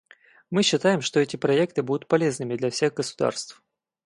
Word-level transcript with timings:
Мы 0.49 0.63
считаем, 0.63 1.01
что 1.01 1.19
эти 1.19 1.35
проекты 1.35 1.83
будут 1.83 2.07
полезными 2.07 2.55
для 2.55 2.71
всех 2.71 2.95
государств. 2.95 3.61